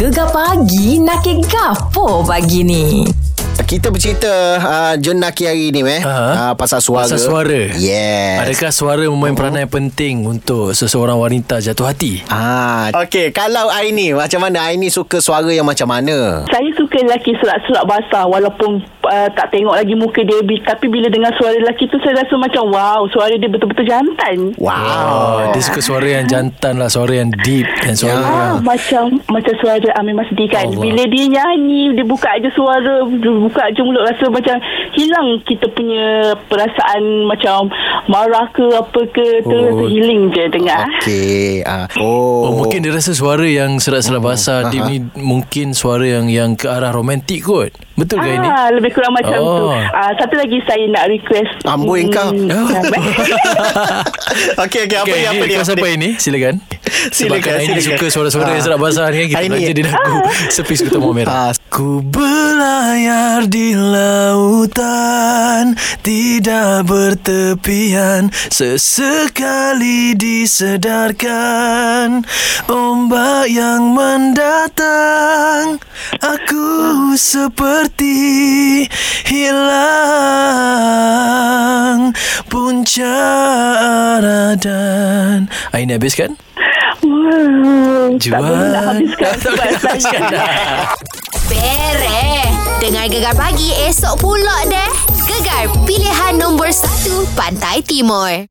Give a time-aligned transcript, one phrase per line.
[0.00, 3.04] Gegar pagi nak ke gapo pagi ni?
[3.70, 7.70] Kita bercerita uh, Jenaki hari ni meh uh, Pasal suara Pasal suara.
[7.78, 12.18] Yes Adakah suara memain peranan yang penting untuk seseorang wanita jatuh hati?
[12.26, 16.42] Ah, Okey, kalau Aini Macam mana Aini suka suara yang macam mana?
[16.50, 21.30] Saya suka lelaki serak-serak basah walaupun uh, tak tengok lagi muka dia tapi bila dengar
[21.38, 24.50] suara lelaki tu saya rasa macam wow suara dia betul-betul jantan.
[24.58, 28.18] Oh, Wow dia suka suara yang jantan lah, suara yang deep dan suara Ya.
[28.18, 28.26] yang...
[28.26, 30.66] Ah, macam macam suara Amir Masdi kan.
[30.66, 30.82] Allah.
[30.82, 34.56] Bila dia nyanyi, dia buka aja suara, dia buka aja mulut rasa macam
[34.92, 36.06] hilang kita punya
[36.44, 37.68] perasaan macam
[38.06, 39.66] marah ke apa ke tu Oh.
[39.66, 40.84] rasa healing je dengar.
[40.98, 46.02] Okey uh, Oh, Oh, mungkin dia rasa suara yang serak-serak basah deep ni mungkin suara
[46.02, 47.70] yang yang ke arah romantik kot.
[47.94, 48.48] Betul ke ini?
[48.48, 49.56] Ah, lebih kurang macam Oh.
[49.60, 49.76] tu.
[49.90, 51.52] Ah, satu lagi saya nak request.
[51.64, 52.32] Amboi kau.
[54.60, 55.54] Okey, okey apa Okay, ni apa ni?
[55.60, 56.08] siapa ini?
[56.16, 56.54] Silakan.
[57.16, 57.96] Sebabkan Aini silakan.
[57.96, 58.54] suka suara-suara Ah.
[58.54, 59.50] yang serak basah ni kan kita Aini.
[59.52, 60.16] belajar di lagu
[60.48, 61.32] Sepi Mawar Merah.
[61.32, 61.52] Ah.
[61.70, 65.64] Ku berlayar di lautan
[66.02, 71.46] Tidak bertepian Sesekali disedarkan
[72.66, 75.78] Ombak yang mendatang
[76.18, 76.66] Aku
[77.14, 78.18] seperti
[80.70, 82.10] hilang
[82.50, 86.34] Puncak arah dan Aini habis kan?
[87.00, 88.40] Wow, tak Jual.
[88.42, 90.48] boleh nak habiskan Tak boleh habiskan dah.
[91.46, 92.52] Beres.
[92.80, 94.90] Dengar Gegar Pagi esok pula deh.
[95.24, 96.76] Gegar pilihan nombor 1
[97.32, 98.50] Pantai Timur.